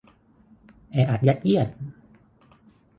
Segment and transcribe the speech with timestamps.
[0.91, 1.67] แออัดยัดเยียด